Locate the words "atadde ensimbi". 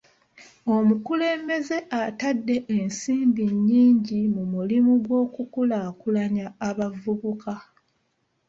2.01-3.43